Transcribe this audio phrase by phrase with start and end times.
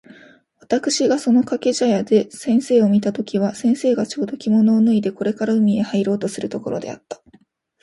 [0.59, 7.21] 私（わたくし）がその掛茶屋で先生を見た時は、先生がちょうど着物を脱いでこれから海へ入ろうとするところであった。